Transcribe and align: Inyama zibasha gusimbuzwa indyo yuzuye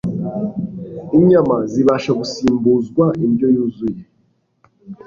Inyama 1.17 1.55
zibasha 1.71 2.11
gusimbuzwa 2.19 3.05
indyo 3.25 3.47
yuzuye 3.55 4.01